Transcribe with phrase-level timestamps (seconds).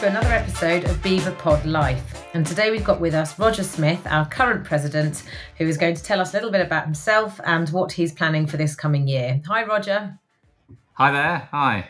[0.00, 2.26] to another episode of BEVApod Life.
[2.34, 5.22] And today we've got with us Roger Smith, our current president,
[5.56, 8.46] who is going to tell us a little bit about himself and what he's planning
[8.46, 9.40] for this coming year.
[9.46, 10.18] Hi, Roger.
[10.92, 11.48] Hi there.
[11.50, 11.88] Hi.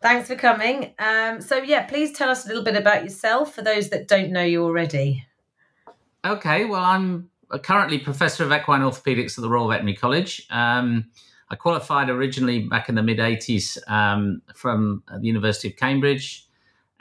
[0.00, 0.94] Thanks for coming.
[0.98, 4.32] Um, so, yeah, please tell us a little bit about yourself for those that don't
[4.32, 5.24] know you already.
[6.24, 7.30] Okay, well, I'm
[7.62, 10.44] currently professor of equine orthopedics at the Royal Veterinary College.
[10.50, 11.04] Um,
[11.50, 16.48] I qualified originally back in the mid 80s um, from the University of Cambridge.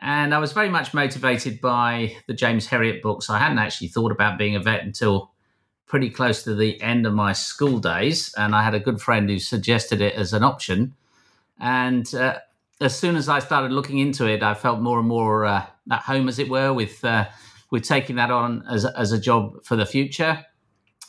[0.02, 3.30] And I was very much motivated by the James Herriot books.
[3.30, 5.32] I hadn't actually thought about being a vet until
[5.86, 8.34] pretty close to the end of my school days.
[8.36, 10.96] And I had a good friend who suggested it as an option.
[11.60, 12.40] And uh,
[12.80, 16.00] as soon as I started looking into it, I felt more and more uh, at
[16.00, 17.26] home, as it were, with uh,
[17.70, 20.44] with taking that on as as a job for the future.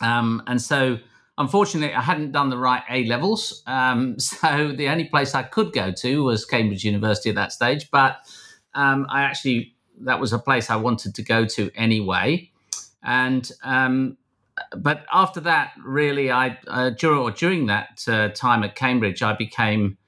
[0.02, 0.98] Um, and so,
[1.38, 3.62] unfortunately, I hadn't done the right A levels.
[3.66, 7.90] Um, so the only place I could go to was Cambridge University at that stage.
[7.90, 8.18] But
[8.74, 12.50] um, I actually that was a place I wanted to go to anyway.
[13.02, 14.16] And um,
[14.76, 19.34] but after that, really, I uh, during or during that uh, time at Cambridge, I
[19.34, 19.98] became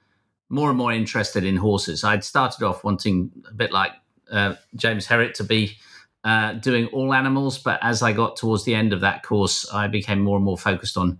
[0.48, 2.04] more and more interested in horses.
[2.04, 3.92] I'd started off wanting a bit like
[4.30, 5.76] uh, James Herriot to be
[6.22, 9.88] uh, doing all animals, but as I got towards the end of that course, I
[9.88, 11.18] became more and more focused on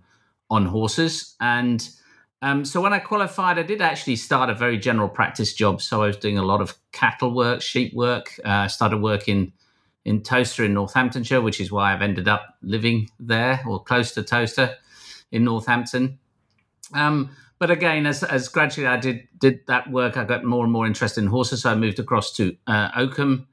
[0.49, 1.35] on horses.
[1.39, 1.87] And
[2.45, 5.81] um, so when I qualified, I did actually start a very general practice job.
[5.81, 8.39] So I was doing a lot of cattle work, sheep work.
[8.45, 9.51] Uh, I started working
[10.05, 14.21] in Towcester in Northamptonshire, which is why I've ended up living there or close to
[14.21, 14.75] Towcester
[15.31, 16.19] in Northampton.
[16.93, 20.71] Um, but again, as, as gradually I did did that work, I got more and
[20.71, 21.63] more interested in horses.
[21.63, 23.47] So I moved across to uh, Oakham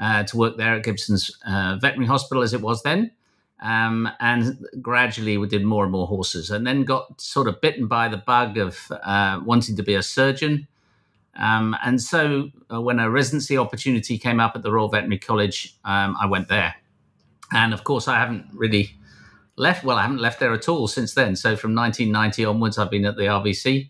[0.00, 3.10] uh, to work there at Gibson's uh, Veterinary Hospital as it was then.
[3.60, 7.86] Um, and gradually we did more and more horses and then got sort of bitten
[7.86, 10.68] by the bug of uh, wanting to be a surgeon.
[11.38, 15.74] Um, and so uh, when a residency opportunity came up at the Royal Veterinary College,
[15.84, 16.74] um, I went there.
[17.52, 18.94] And of course, I haven't really
[19.56, 19.84] left.
[19.84, 21.36] Well, I haven't left there at all since then.
[21.36, 23.88] So from 1990 onwards, I've been at the RVC.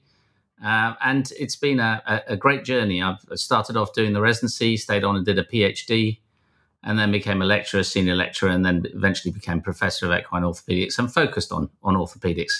[0.64, 3.02] Uh, and it's been a, a, great journey.
[3.02, 6.18] I've started off doing the residency, stayed on and did a PhD,
[6.84, 10.98] and then became a lecturer, senior lecturer, and then eventually became professor of equine orthopedics
[10.98, 12.52] and focused on, on orthopedics.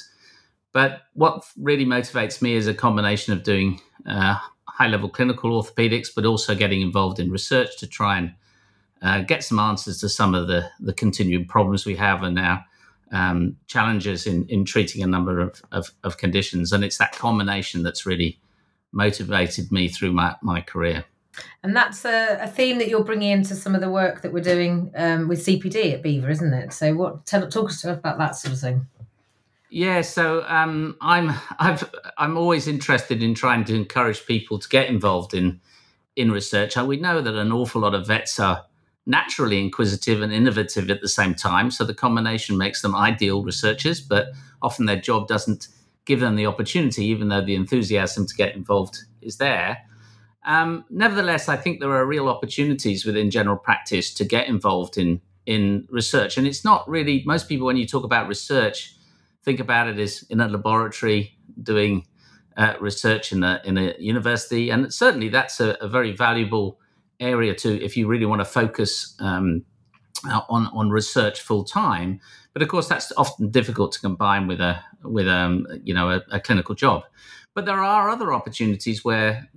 [0.72, 4.38] But what really motivates me is a combination of doing uh,
[4.68, 8.34] high level clinical orthopedics, but also getting involved in research to try and
[9.02, 12.64] uh, get some answers to some of the, the continuing problems we have and our
[13.12, 16.72] um, challenges in, in treating a number of, of, of, conditions.
[16.72, 18.40] And it's that combination that's really
[18.92, 21.04] motivated me through my, my career.
[21.62, 24.42] And that's a, a theme that you're bringing into some of the work that we're
[24.42, 26.72] doing um, with CPD at BEVA, isn't it?
[26.72, 28.86] So, what tell, talk us about that sort of thing.
[29.68, 34.88] Yeah, so um, I'm I've, I'm always interested in trying to encourage people to get
[34.88, 35.60] involved in
[36.14, 36.76] in research.
[36.76, 38.64] We know that an awful lot of vets are
[39.06, 41.70] naturally inquisitive and innovative at the same time.
[41.70, 44.28] So the combination makes them ideal researchers, but
[44.62, 45.68] often their job doesn't
[46.06, 49.78] give them the opportunity, even though the enthusiasm to get involved is there.
[50.46, 55.20] Um, nevertheless, I think there are real opportunities within general practice to get involved in
[55.44, 58.96] in research, and it's not really most people when you talk about research
[59.46, 62.04] think about it as in a laboratory doing
[62.58, 66.78] uh, research in a in a university, and certainly that's a, a very valuable
[67.20, 69.64] area to if you really want to focus um,
[70.48, 72.20] on on research full time.
[72.52, 76.22] But of course, that's often difficult to combine with a with um, you know a,
[76.30, 77.04] a clinical job.
[77.56, 79.48] But there are other opportunities where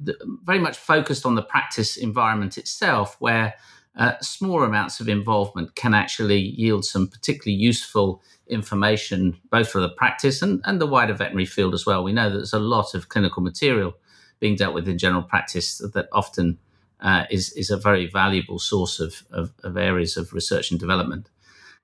[0.45, 3.55] very much focused on the practice environment itself, where
[3.97, 9.89] uh, small amounts of involvement can actually yield some particularly useful information, both for the
[9.89, 12.01] practice and, and the wider veterinary field as well.
[12.01, 13.97] We know that there's a lot of clinical material
[14.39, 16.57] being dealt with in general practice that often
[17.01, 21.29] uh, is is a very valuable source of, of, of, areas of research and development.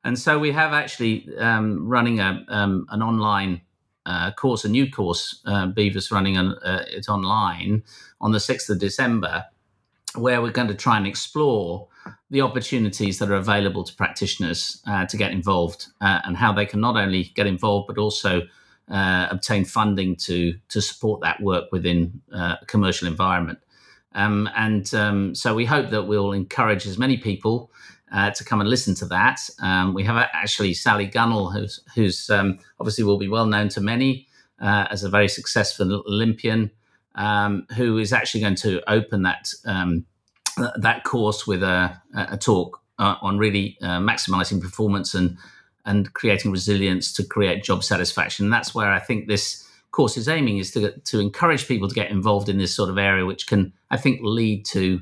[0.05, 3.59] And so we have actually um, running a, um, an online
[4.05, 5.41] uh, course, a new course.
[5.45, 7.83] Uh, BEVA's running an, uh, it online
[8.21, 9.45] on the sixth of December,
[10.15, 11.87] where we're going to try and explore
[12.29, 16.65] the opportunities that are available to practitioners uh, to get involved uh, and how they
[16.65, 18.41] can not only get involved but also
[18.87, 23.57] obtain funding to to support that work within a commercial environment.
[24.13, 27.71] Um, and um, so we hope that we'll encourage as many people
[28.11, 29.39] uh, to come and listen to that.
[29.61, 33.81] Um, we have actually Sally Gunnell, who's, who's um, obviously will be well known to
[33.81, 34.27] many
[34.61, 36.71] uh, as a very successful Olympian,
[37.15, 40.05] um, who is actually going to open that um,
[40.77, 45.37] that course with a, a talk uh, on really uh, maximizing performance and
[45.85, 48.45] and creating resilience to create job satisfaction.
[48.45, 51.95] And that's where I think this course is aiming is to to encourage people to
[51.95, 55.01] get involved in this sort of area, which can I think lead to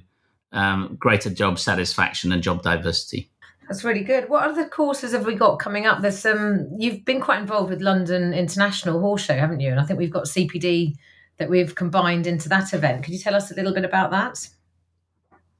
[0.53, 3.29] um, greater job satisfaction and job diversity.
[3.67, 4.29] That's really good.
[4.29, 6.01] What other courses have we got coming up?
[6.01, 6.69] There's some.
[6.77, 9.71] You've been quite involved with London International Horse Show, haven't you?
[9.71, 10.95] And I think we've got CPD
[11.38, 13.03] that we've combined into that event.
[13.03, 14.47] Could you tell us a little bit about that?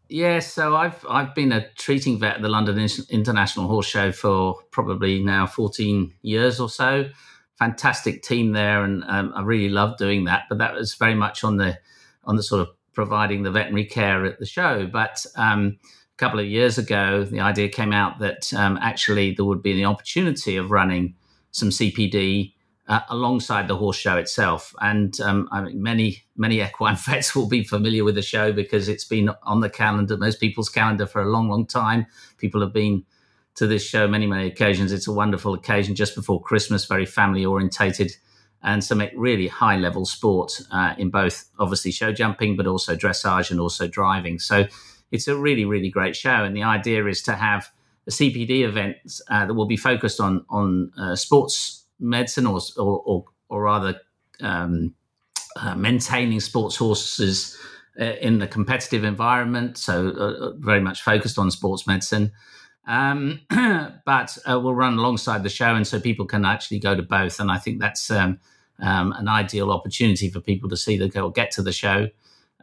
[0.10, 2.78] Yeah, so I've I've been a treating vet at the London
[3.10, 7.10] International Horse Show for probably now 14 years or so.
[7.58, 10.44] Fantastic team there, and um, I really love doing that.
[10.50, 11.80] But that was very much on the
[12.26, 14.88] on the sort of providing the veterinary care at the show.
[14.88, 19.46] But um, a couple of years ago, the idea came out that um, actually there
[19.46, 21.16] would be the opportunity of running
[21.52, 22.54] some CPD
[22.88, 24.76] uh, alongside the horse show itself.
[24.82, 28.90] And um, I mean, many many equine vets will be familiar with the show because
[28.90, 32.06] it's been on the calendar, most people's calendar, for a long, long time.
[32.38, 33.06] People have been
[33.56, 34.92] to this show many, many occasions.
[34.92, 38.12] It's a wonderful occasion just before Christmas, very family orientated,
[38.64, 43.52] and some really high level sport uh, in both, obviously, show jumping, but also dressage
[43.52, 44.40] and also driving.
[44.40, 44.66] So
[45.12, 46.44] it's a really, really great show.
[46.44, 47.70] And the idea is to have
[48.08, 48.98] a CPD event
[49.30, 54.00] uh, that will be focused on on uh, sports medicine or or, or, or rather
[54.42, 54.94] um,
[55.58, 57.58] uh, maintaining sports horses
[58.00, 59.78] uh, in the competitive environment.
[59.78, 62.32] So uh, very much focused on sports medicine.
[62.88, 63.42] Um,
[64.06, 67.40] but we'll run alongside the show, and so people can actually go to both.
[67.40, 68.40] And I think that's um,
[68.80, 72.08] um an ideal opportunity for people to see the go get to the show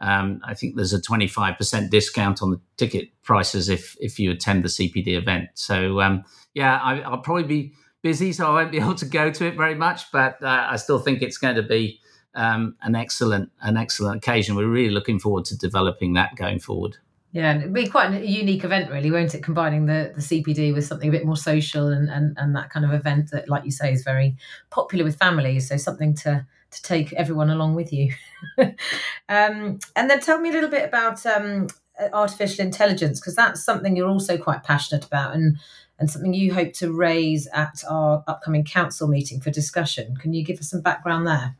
[0.01, 4.63] um, I think there's a 25% discount on the ticket prices if if you attend
[4.63, 5.49] the CPD event.
[5.53, 6.23] So um,
[6.55, 9.55] yeah, I, will probably be busy, so I won't be able to go to it
[9.55, 10.11] very much.
[10.11, 11.99] But uh, I still think it's going to be
[12.33, 14.55] um, an excellent an excellent occasion.
[14.55, 16.97] We're really looking forward to developing that going forward.
[17.33, 19.41] Yeah, and it'd be quite a unique event, really, won't it?
[19.41, 22.85] Combining the, the CPD with something a bit more social and, and, and that kind
[22.85, 24.35] of event that, like you say, is very
[24.69, 25.69] popular with families.
[25.69, 28.13] So something to to take everyone along with you.
[28.57, 31.67] um, and then tell me a little bit about um,
[32.13, 35.57] artificial intelligence because that's something you're also quite passionate about and
[35.99, 40.15] and something you hope to raise at our upcoming council meeting for discussion.
[40.15, 41.55] Can you give us some background there?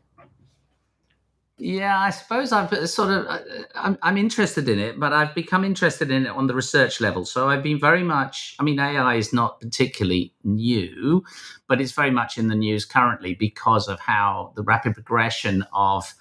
[1.58, 3.38] Yeah, I suppose I've uh, sort of uh,
[3.76, 7.24] I'm, I'm interested in it, but I've become interested in it on the research level.
[7.24, 8.56] So I've been very much.
[8.60, 11.24] I mean, AI is not particularly new,
[11.68, 16.12] but it's very much in the news currently because of how the rapid progression of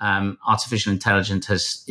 [0.00, 1.84] um, artificial intelligence has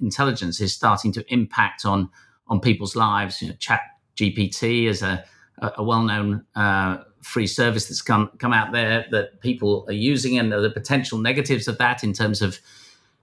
[0.00, 2.10] intelligence is starting to impact on
[2.48, 3.42] on people's lives.
[3.42, 3.82] You know, Chat
[4.16, 5.24] GPT is a
[5.62, 10.38] a well known uh, free service that's come come out there that people are using
[10.38, 12.58] and the potential negatives of that in terms of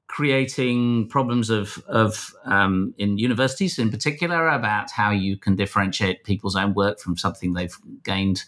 [0.07, 6.55] creating problems of of um, in universities in particular about how you can differentiate people's
[6.55, 8.43] own work from something they've gained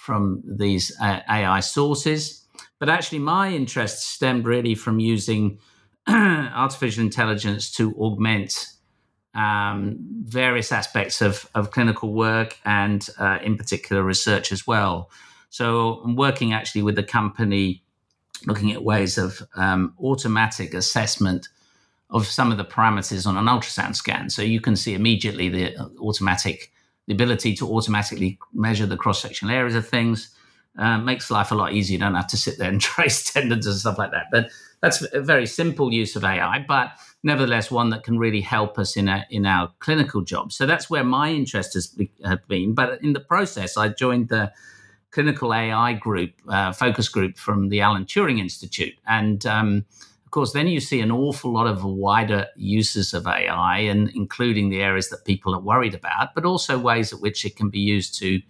[0.00, 2.46] from these uh, AI sources.
[2.78, 5.58] But actually, my interest stemmed really from using
[6.08, 8.66] artificial intelligence to augment
[9.34, 15.10] um, various aspects of, of clinical work and, uh, in particular, research as well.
[15.50, 17.82] So, I'm working actually with the company
[18.46, 21.48] looking at ways of um, automatic assessment
[22.08, 24.30] of some of the parameters on an ultrasound scan.
[24.30, 26.72] So, you can see immediately the automatic,
[27.06, 30.34] the ability to automatically measure the cross sectional areas of things.
[30.78, 31.94] Uh, makes life a lot easier.
[31.94, 34.26] You don't have to sit there and trace tendons and stuff like that.
[34.30, 36.92] But that's a very simple use of AI, but
[37.22, 40.52] nevertheless one that can really help us in our, in our clinical job.
[40.52, 41.94] So that's where my interest has
[42.48, 42.74] been.
[42.74, 44.52] But in the process, I joined the
[45.10, 48.94] clinical AI group, uh, focus group from the Alan Turing Institute.
[49.06, 49.84] And um,
[50.24, 54.70] of course, then you see an awful lot of wider uses of AI, and including
[54.70, 57.80] the areas that people are worried about, but also ways at which it can be
[57.80, 58.40] used to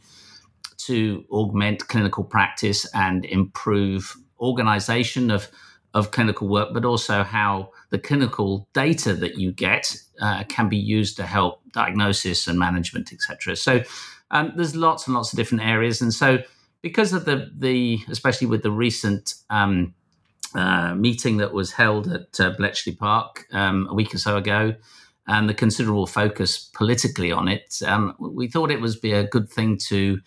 [0.91, 5.49] to augment clinical practice and improve organization of
[5.93, 10.77] of clinical work, but also how the clinical data that you get uh, can be
[10.77, 13.57] used to help diagnosis and management, etc.
[13.57, 13.83] So
[14.31, 16.39] um, there's lots and lots of different areas, and so
[16.83, 19.95] because of the the especially with the recent um,
[20.55, 24.75] uh, meeting that was held at uh, Bletchley Park um, a week or so ago,
[25.27, 29.49] and the considerable focus politically on it, um, we thought it would be a good
[29.51, 30.21] thing to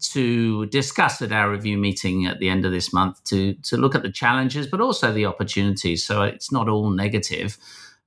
[0.00, 3.94] to discuss at our review meeting at the end of this month to to look
[3.94, 6.04] at the challenges, but also the opportunities.
[6.04, 7.58] So it's not all negative.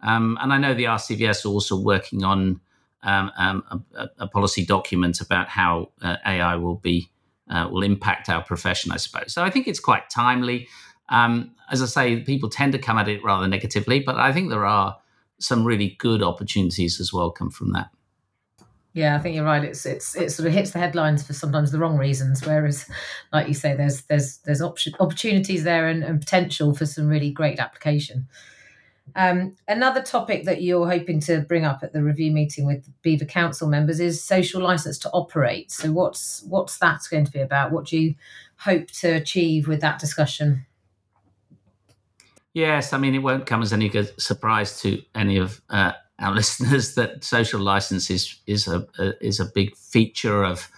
[0.01, 2.59] Um, and I know the RCVS are also working on
[3.03, 7.09] um, um, a, a, policy document about how uh, AI will be
[7.49, 8.91] uh, will impact our profession.
[8.91, 9.33] I suppose.
[9.33, 10.67] So I think it's quite timely.
[11.09, 14.49] Um, as I say, people tend to come at it rather negatively, but I think
[14.49, 14.97] there are
[15.39, 17.89] some really good opportunities as well come from that.
[18.93, 19.63] Yeah, I think you're right.
[19.63, 22.45] It's it's it sort of hits the headlines for sometimes the wrong reasons.
[22.45, 22.89] Whereas,
[23.31, 27.31] like you say, there's there's there's option, opportunities there and, and potential for some really
[27.31, 28.27] great application.
[29.15, 33.25] Um, another topic that you're hoping to bring up at the review meeting with BEVA
[33.27, 35.71] Council members is social license to operate.
[35.71, 37.71] So, what's what's that going to be about?
[37.71, 38.15] What do you
[38.57, 40.65] hope to achieve with that discussion?
[42.53, 46.33] Yes, I mean it won't come as any good surprise to any of uh, our
[46.41, 50.69] listeners that social license is is a, a, is a big feature of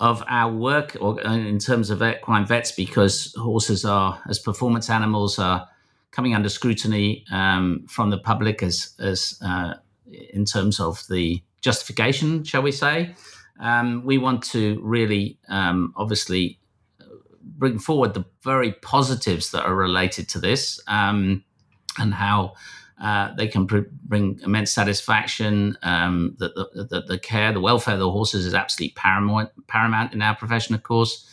[0.00, 4.88] of our work or uh, in terms of equine vets because horses are as performance
[4.88, 5.68] animals are
[6.10, 9.74] coming under scrutiny um, from the public as as uh,
[10.32, 13.14] in terms of the justification, shall we say?
[13.60, 16.58] Um, we want to really, um, obviously,
[17.40, 21.44] bring forward the very positives that are related to this um,
[21.98, 22.54] and how.
[23.00, 25.78] Uh, they can pr- bring immense satisfaction.
[25.82, 30.12] Um, that the, the, the, care, the welfare of the horses is absolutely paramount, paramount
[30.12, 31.24] in our profession, of course.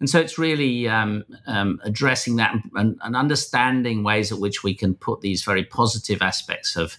[0.00, 4.74] And so it's really um, um, addressing that and, and, understanding ways at which we
[4.74, 6.98] can put these very positive aspects of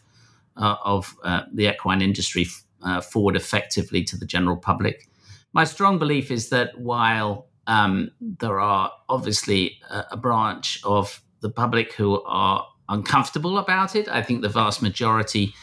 [0.58, 2.46] uh, of uh, the equine industry
[2.84, 5.08] uh, forward effectively to the general public.
[5.54, 11.50] My strong belief is that while um, there are obviously a, a branch of the
[11.50, 15.54] public who are uncomfortable about it, I think the vast majority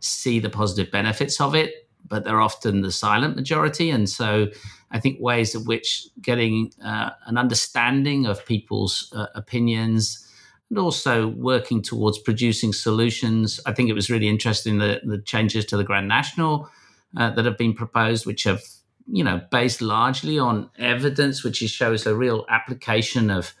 [0.00, 3.90] see the positive benefits of it but they're often the silent majority.
[3.90, 4.48] And so
[4.90, 10.22] I think ways of which getting uh, an understanding of people's uh, opinions
[10.70, 13.60] and also working towards producing solutions.
[13.66, 16.68] I think it was really interesting the, the changes to the Grand National
[17.16, 18.62] uh, that have been proposed, which have
[19.08, 23.54] you know based largely on evidence, which shows a real application of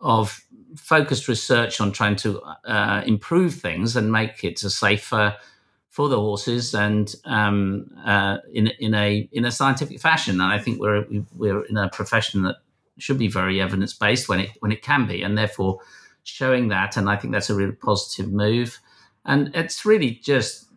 [0.00, 0.44] of
[0.76, 5.36] focused research on trying to uh, improve things and make it safer
[5.96, 10.40] for the horses and um, uh, in in a in a scientific fashion.
[10.40, 12.56] And I think we're we're in a profession that
[12.98, 15.80] should be very evidence based when it when it can be, and therefore
[16.22, 16.96] showing that.
[16.96, 18.78] And I think that's a really positive move.
[19.24, 20.68] And it's really just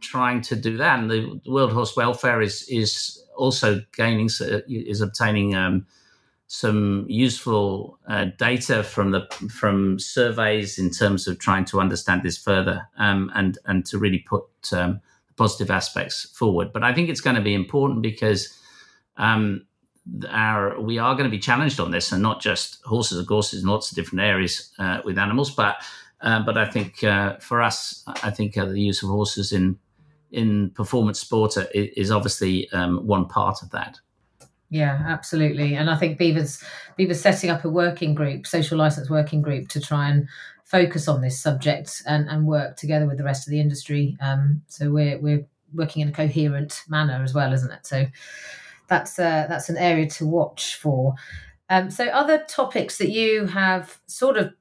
[0.00, 0.98] trying to do that.
[0.98, 4.28] And the World Horse Welfare is is also gaining
[4.68, 5.54] is obtaining.
[5.54, 5.86] Um,
[6.48, 12.38] some useful uh, data from the from surveys in terms of trying to understand this
[12.38, 15.00] further um, and and to really put um,
[15.36, 16.72] positive aspects forward.
[16.72, 18.56] But I think it's going to be important because
[19.16, 19.66] um,
[20.30, 23.52] our we are going to be challenged on this, and not just horses, of course,
[23.52, 25.82] in lots of different areas uh, with animals, but
[26.20, 29.78] uh, but I think uh, for us, I think uh, the use of horses in
[30.30, 34.00] in performance sport is obviously um, one part of that.
[34.68, 35.74] Yeah, absolutely.
[35.74, 36.62] And I think BEVA's
[36.98, 40.28] BEVA's setting up a working group, social license working group, to try and
[40.64, 44.16] focus on this subject and, and work together with the rest of the industry.
[44.20, 47.86] Um, so we're we're working in a coherent manner as well, isn't it?
[47.86, 48.06] So
[48.88, 51.14] that's uh, that's an area to watch for.
[51.70, 54.52] Um, so other topics that you have sort of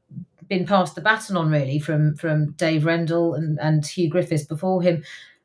[0.48, 4.84] been passed the baton on really from from Dave Rendle and, and Hugh Griffiths before
[4.84, 5.04] him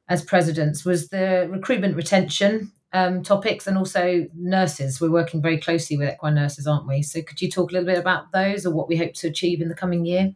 [0.09, 5.00] as presidents was the recruitment retention um, topics and also nurses.
[5.00, 7.02] We're working very closely with equine nurses, aren't we?
[7.02, 9.61] So could you talk a little bit about those or what we hope to achieve
[9.61, 10.35] in the coming year?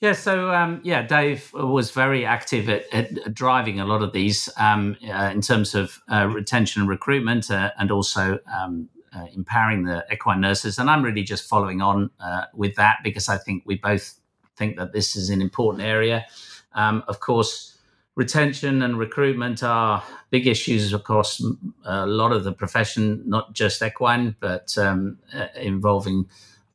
[0.00, 4.48] Yeah, so um, yeah, Dave was very active at, at driving a lot of these
[4.56, 9.84] um, uh, in terms of uh, retention and recruitment, uh, and also um, uh, empowering
[9.84, 10.78] the equine nurses.
[10.78, 14.14] And I'm really just following on uh, with that because I think we both
[14.56, 16.26] think that this is an important area.
[16.74, 17.77] Um, of course,
[18.18, 21.40] retention and recruitment are big issues across
[21.84, 26.26] a lot of the profession, not just equine, but um, uh, involving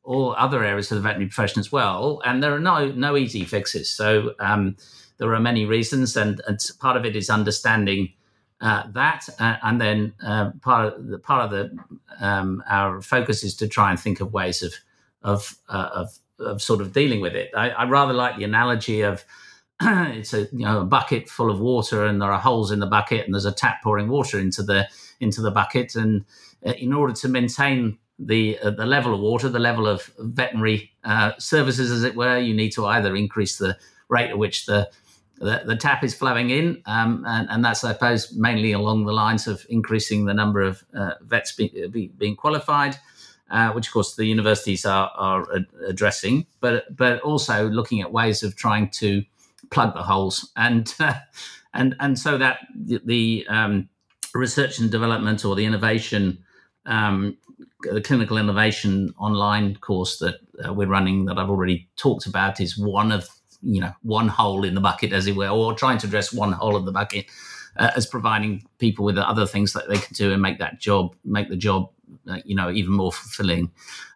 [0.04, 2.22] all other areas of the veterinary profession as well.
[2.24, 3.90] And there are no no easy fixes.
[3.90, 4.76] So um,
[5.18, 8.14] there are many reasons, and, and part of it is understanding.
[8.62, 11.78] Uh, that uh, and then uh, part of the part of the
[12.20, 14.72] um, our focus is to try and think of ways of
[15.22, 17.50] of uh, of, of sort of dealing with it.
[17.54, 19.24] I, I rather like the analogy of
[19.82, 22.86] it's a you know a bucket full of water and there are holes in the
[22.86, 24.88] bucket and there's a tap pouring water into the
[25.20, 25.94] into the bucket.
[25.96, 26.24] And
[26.64, 30.92] uh, in order to maintain the uh, the level of water the level of veterinary
[31.04, 33.76] uh, services as it were you need to either increase the
[34.08, 34.88] rate at which the
[35.38, 39.12] the, the tap is flowing in um, and, and, that's i suppose mainly along the
[39.12, 42.96] lines of increasing the number of uh, vets be, be, being qualified
[43.50, 45.44] uh, which of course the universities are, are
[45.88, 49.24] addressing but but also looking at ways of trying to
[49.74, 51.14] plug the holes, and uh,
[51.74, 53.88] and and so that the, um,
[54.34, 56.38] research and development or the innovation,
[56.86, 57.36] um,
[57.82, 62.78] the clinical innovation online course that uh, we're running that I've already talked about is
[62.78, 63.28] one of
[63.62, 66.52] you know one hole in the bucket, as it were, or trying to address one
[66.52, 67.26] hole in the bucket.
[67.76, 71.12] Uh, as providing people with other things that they can do and make that job,
[71.24, 71.90] make the job,
[72.28, 73.68] uh, you know, even more fulfilling.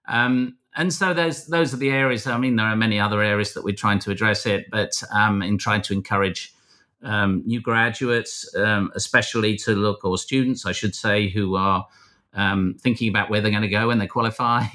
[0.06, 2.26] Um, and so those those are the areas.
[2.26, 5.42] I mean, there are many other areas that we're trying to address it, but um,
[5.42, 6.54] in trying to encourage
[7.02, 11.86] um, new graduates, um, especially to look or students, I should say, who are
[12.32, 14.64] um, thinking about where they're going to go when they qualify.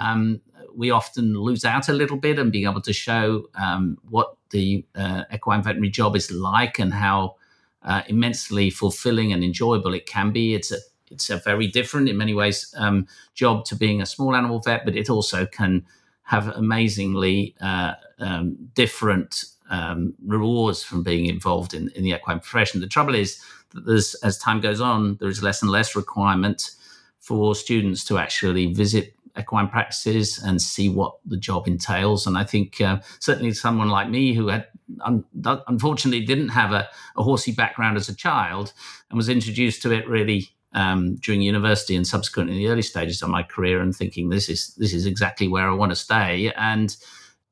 [0.00, 0.40] Um,
[0.74, 4.86] we often lose out a little bit and being able to show um, what the
[4.94, 7.36] uh, equine veterinary job is like and how
[7.82, 10.54] uh, immensely fulfilling and enjoyable it can be.
[10.54, 10.78] It's a
[11.12, 14.84] it's a very different, in many ways, um, job to being a small animal vet,
[14.84, 15.84] but it also can
[16.22, 22.80] have amazingly uh, um, different um, rewards from being involved in, in the equine profession.
[22.80, 23.40] The trouble is
[23.70, 26.70] that there's, as time goes on, there is less and less requirement
[27.18, 32.26] for students to actually visit equine practices and see what the job entails.
[32.26, 34.66] And I think uh, certainly someone like me who had
[35.00, 35.24] un-
[35.66, 38.72] unfortunately didn't have a, a horsey background as a child
[39.08, 43.22] and was introduced to it really um, during university and subsequently in the early stages
[43.22, 46.52] of my career and thinking this is this is exactly where I want to stay.
[46.56, 46.96] And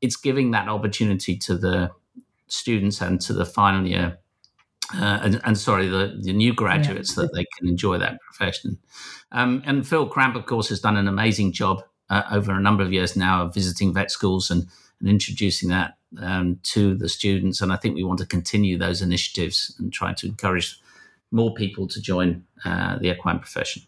[0.00, 1.90] it's giving that opportunity to the
[2.48, 4.18] students and to the final year
[4.94, 7.22] uh, and, and, sorry the, the new graduates yeah.
[7.22, 8.78] that they can enjoy that profession.
[9.30, 12.82] Um, and Phil Cramp of course has done an amazing job uh, over a number
[12.82, 14.66] of years now of visiting vet schools and,
[14.98, 17.60] and introducing that um, to the students.
[17.60, 20.80] And I think we want to continue those initiatives and try to encourage
[21.30, 23.82] more people to join uh, the equine profession.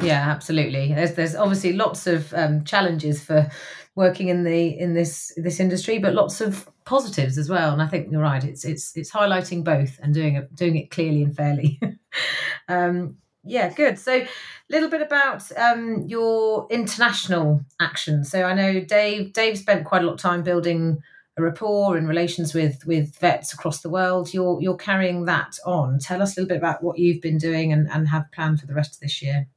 [0.00, 0.92] Yeah, absolutely.
[0.92, 3.48] There's there's obviously lots of um, challenges for
[3.94, 7.72] working in the in this this industry, but lots of positives as well.
[7.72, 8.42] And I think you're right.
[8.42, 11.80] It's it's it's highlighting both and doing it doing it clearly and fairly.
[12.68, 13.98] um, yeah, good.
[13.98, 14.28] So, a
[14.70, 18.24] little bit about um, your international action.
[18.24, 19.32] So, I know Dave.
[19.32, 21.02] Dave spent quite a lot of time building
[21.36, 24.32] a rapport in relations with with vets across the world.
[24.32, 25.98] You're you're carrying that on.
[25.98, 28.66] Tell us a little bit about what you've been doing and, and have planned for
[28.66, 29.48] the rest of this year.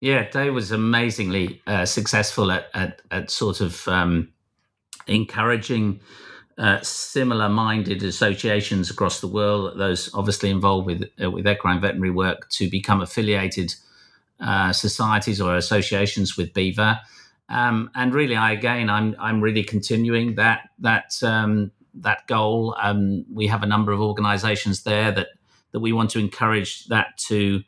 [0.00, 4.28] Yeah, Dave was amazingly uh, successful at, at, at sort of um,
[5.08, 6.00] encouraging
[6.56, 12.48] uh, similar-minded associations across the world, those obviously involved with uh, with equine veterinary work,
[12.50, 13.74] to become affiliated
[14.40, 17.00] uh, societies or associations with BEVA.
[17.48, 22.76] Um, and really, I again, I'm I'm really continuing that that um, that goal.
[22.80, 25.28] Um, we have a number of organisations there that
[25.72, 27.62] that we want to encourage that to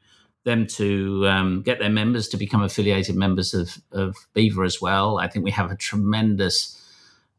[0.44, 5.18] them to um, get their members to become affiliated members of of BEVA as well.
[5.18, 6.76] I think we have a tremendous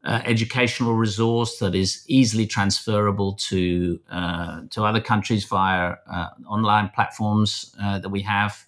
[0.04, 6.90] uh, educational resource that is easily transferable to uh, to other countries via uh, online
[6.90, 8.66] platforms uh, that we have.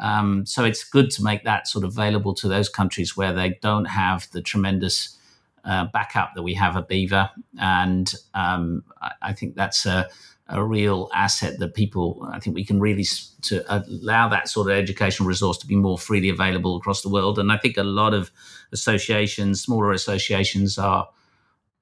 [0.00, 3.58] Um, so it's good to make that sort of available to those countries where they
[3.60, 5.16] don't have the tremendous
[5.64, 7.30] uh, backup that we have at BEVA.
[7.60, 10.08] And um, I, I, think that's a,
[10.48, 13.04] a, real asset that people, I think we can really
[13.42, 17.38] to allow that sort of educational resource to be more freely available across the world.
[17.38, 18.30] And I think a lot of
[18.72, 21.08] associations, smaller associations are,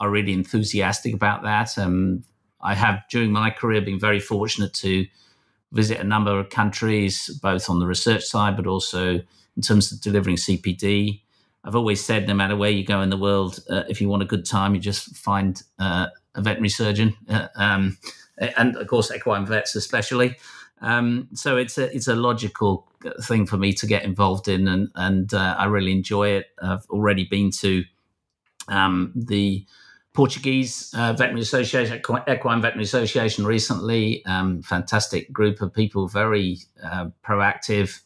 [0.01, 1.79] are really enthusiastic about that.
[1.79, 2.25] Um,
[2.61, 5.07] I have, during my career, been very fortunate to
[5.73, 9.21] visit a number of countries, both on the research side, but also
[9.57, 11.21] in terms of delivering CPD.
[11.65, 14.23] I've always said, no matter where you go in the world, uh, if you want
[14.23, 17.99] a good time, you just find uh, a veterinary surgeon, uh, um,
[18.39, 20.37] and of course, equine vets especially.
[20.81, 22.87] Um, so it's a it's a logical
[23.23, 26.47] thing for me to get involved in, and and uh, I really enjoy it.
[26.63, 27.85] I've already been to
[28.69, 29.67] um, the
[30.19, 34.27] Portuguese uh, Veterinary Association, Equine Veterinary Association recently.
[34.27, 38.01] Um, fantastic group of people, very uh, proactive,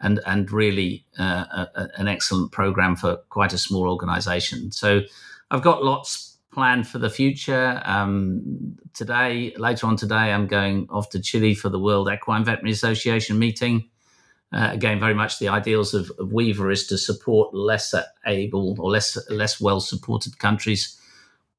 [0.00, 4.72] and and really uh, a, an excellent program for quite a small organisation.
[4.72, 5.02] So
[5.50, 7.82] I've got lots planned for the future.
[7.84, 12.72] Um, today, later on today, I'm going off to Chile for the World Equine Veterinary
[12.72, 13.90] Association meeting.
[14.54, 18.90] Uh, again, very much the ideals of, of WEVA is to support lesser able or
[18.90, 20.98] less less well supported countries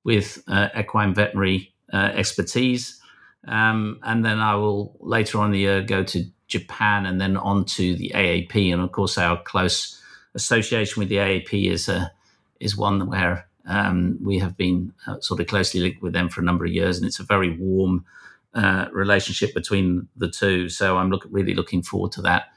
[0.04, 3.00] with uh, equine veterinary uh, expertise.
[3.48, 7.38] Um, and then I will later on in the year go to Japan and then
[7.38, 8.74] on to the AAP.
[8.74, 10.02] And of course, our close
[10.36, 12.08] association with the AAP is a, uh,
[12.60, 16.42] is one where um, we have been uh, sort of closely linked with them for
[16.42, 18.04] a number of years, and it's a very warm
[18.54, 20.68] uh, relationship between the two.
[20.70, 22.48] So I'm look, really looking forward to that.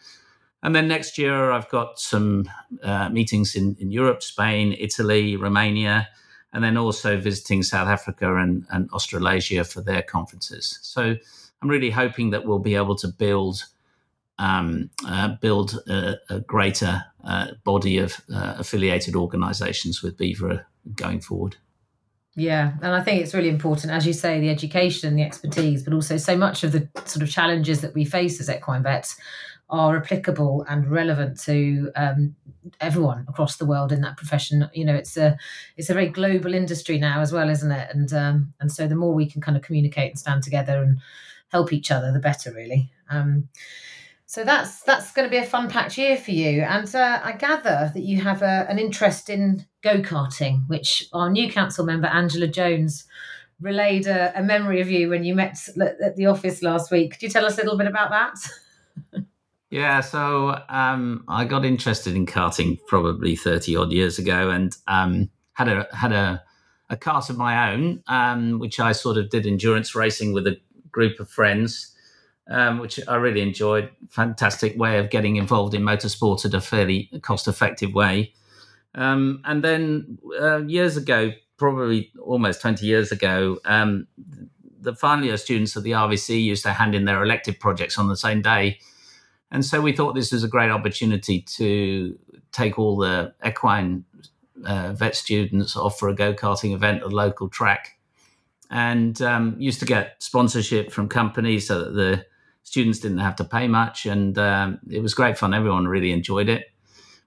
[0.62, 2.48] And then next year, I've got some
[2.83, 6.09] uh, meetings in, in Europe, Spain, Italy, Romania,
[6.52, 10.78] and then also visiting South Africa and, and Australasia for their conferences.
[10.82, 11.16] So
[11.62, 13.64] I'm really hoping that we'll be able to build
[14.38, 20.64] um, uh, build a, a greater uh, body of uh, affiliated organisations with BEVA
[20.96, 21.56] going forward.
[22.34, 25.92] Yeah, and I think it's really important, as you say, the education the expertise, but
[25.92, 29.16] also so much of the sort of challenges that we face as equine vets
[29.72, 32.37] are applicable and relevant to um,
[32.80, 34.68] everyone across the world in that profession.
[34.74, 35.37] You know, it's a
[35.76, 37.88] it's a very global industry now as well, isn't it?
[37.92, 40.98] And um, and so the more we can kind of communicate and stand together and
[41.48, 42.92] help each other, the better, really.
[43.11, 43.48] Um,
[44.26, 46.62] so that's that's going to be a fun packed year for you.
[46.62, 51.30] And uh, I gather that you have a, an interest in go karting, which our
[51.30, 53.04] new council member Angela Jones
[53.61, 57.12] relayed a, a, memory of you when you met at the office last week.
[57.12, 59.24] Could you tell us a little bit about that?
[59.72, 65.30] yeah, so um, I got interested in karting probably thirty odd years ago, and um,
[65.54, 66.42] had a had a
[66.90, 70.61] a kart of my own, um, which I sort of did endurance racing with a
[70.90, 71.96] group of friends,
[72.50, 73.88] um, which I really enjoyed.
[74.11, 78.35] Fantastic way of getting involved in motorsport at a fairly cost effective way.
[78.94, 84.06] Um, and then uh, years ago, probably almost 20 years ago, um,
[84.78, 88.08] the final year students at the RVC used to hand in their elective projects on
[88.08, 88.78] the same day.
[89.52, 92.18] And so we thought this was a great opportunity to
[92.50, 94.04] take all the equine
[94.64, 97.98] uh, vet students off for a go karting event at a local track.
[98.70, 102.26] And um, used to get sponsorship from companies so that the
[102.64, 104.06] students didn't have to pay much.
[104.06, 105.54] And um, it was great fun.
[105.54, 106.72] Everyone really enjoyed it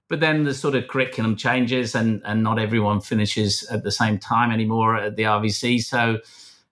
[0.08, 4.18] but then the sort of curriculum changes and, and not everyone finishes at the same
[4.18, 5.82] time anymore at the RVC.
[5.82, 6.18] So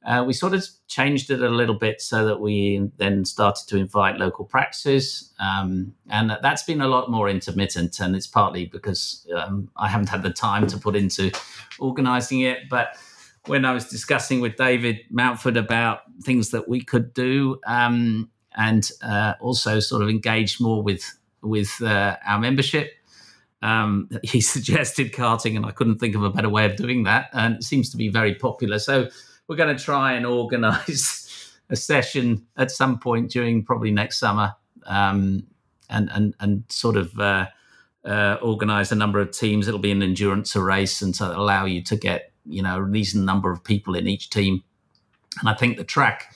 [0.05, 3.79] uh, we sort of changed it a little bit so that we then started to
[3.79, 5.33] invite local practices.
[5.39, 8.01] Um, and that's been a lot more intermittent.
[8.01, 11.33] And it's partly because um, I haven't had the time to put into
[11.79, 12.69] organizing it.
[12.69, 12.99] But
[13.47, 18.91] when I was discussing with David Mountford about things that we could do um, and
[19.03, 22.93] uh, also sort of engage more with, with uh, our membership,
[23.63, 27.31] um, he suggested karting, and I couldn't think of a better way of doing that.
[27.33, 28.79] And it seems to be very popular.
[28.79, 29.09] So
[29.49, 34.55] we're going to try and organise a session at some point during probably next summer,
[34.87, 35.47] um,
[35.89, 37.47] and and and sort of uh,
[38.05, 39.69] uh, organise a number of teams.
[39.69, 43.27] It'll be an endurance race, and so allow you to get you know a reasonable
[43.27, 44.63] number of people in each team.
[45.41, 46.33] And I think the track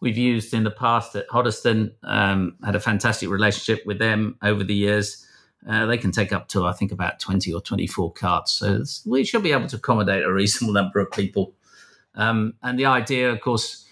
[0.00, 4.62] we've used in the past at Hoddesdon um, had a fantastic relationship with them over
[4.62, 5.26] the years
[5.68, 8.48] uh, they can take up to, I think, about 20 or 24 karts.
[8.48, 11.54] So we should be able to accommodate a reasonable number of people.
[12.16, 13.84] Um, and the idea, of course,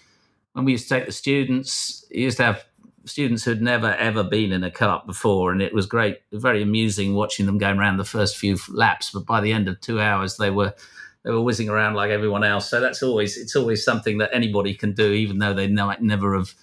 [0.53, 2.65] when we used to take the students, we used to have
[3.05, 7.13] students who'd never ever been in a kart before, and it was great, very amusing
[7.13, 9.11] watching them going around the first few laps.
[9.11, 10.73] But by the end of two hours, they were
[11.23, 12.69] they were whizzing around like everyone else.
[12.69, 16.35] So that's always it's always something that anybody can do, even though they might never
[16.35, 16.53] have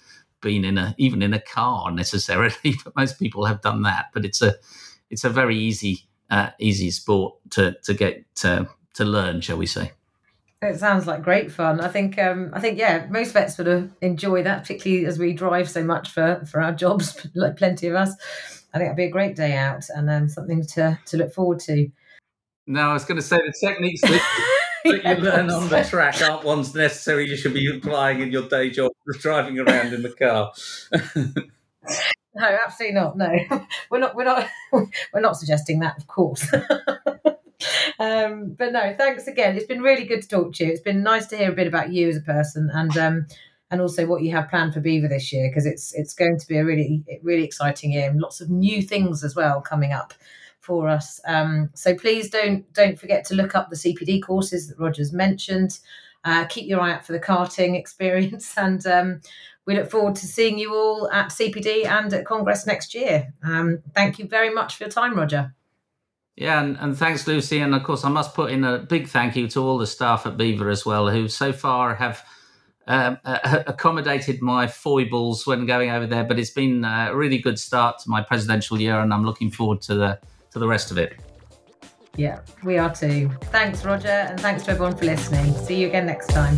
[0.41, 2.55] been in a even in a car necessarily.
[2.83, 4.07] But most people have done that.
[4.13, 4.55] But it's a
[5.09, 9.67] it's a very easy uh, easy sport to to get to to learn, shall we
[9.67, 9.91] say?
[10.63, 11.81] It sounds like great fun.
[11.81, 15.69] I think um, I think yeah, most vets would enjoy that, particularly as we drive
[15.69, 18.15] so much for for our jobs, like plenty of us.
[18.73, 21.59] I think it'd be a great day out and um, something to to look forward
[21.61, 21.89] to.
[22.65, 24.43] Now I was going to say the techniques that,
[24.85, 28.47] that you learn on the track aren't ones necessarily you should be applying in your
[28.47, 30.53] day job, driving around in the car.
[32.35, 33.17] No, absolutely not.
[33.17, 33.29] No,
[33.91, 34.15] we're not.
[34.15, 34.47] We're not.
[34.71, 36.49] We're not suggesting that, of course.
[37.99, 39.55] Um, but no, thanks again.
[39.55, 40.71] It's been really good to talk to you.
[40.71, 43.27] It's been nice to hear a bit about you as a person and um,
[43.71, 46.47] and also what you have planned for BEVA this year because it's it's going to
[46.47, 50.13] be a really really exciting year and lots of new things as well coming up
[50.59, 51.19] for us.
[51.25, 55.79] Um, so please don't don't forget to look up the CPD courses that Roger's mentioned.
[56.23, 59.21] Uh, keep your eye out for the karting experience and um,
[59.65, 63.33] we look forward to seeing you all at CPD and at Congress next year.
[63.43, 65.53] Um, thank you very much for your time, Roger.
[66.35, 67.59] Yeah, and, and, thanks, Lucy.
[67.59, 70.25] And of course, I must put in a big thank you to all the staff
[70.25, 72.25] at BEVA as well, who so far have
[72.87, 76.23] um, uh, accommodated my foibles when going over there.
[76.23, 79.81] But it's been a really good start to my presidential year, and I'm looking forward
[79.83, 80.19] to the
[80.51, 81.19] to the rest of it.
[82.15, 83.29] Yeah, we are too.
[83.45, 85.53] Thanks, Roger, and thanks to everyone for listening.
[85.53, 86.57] See you again next time.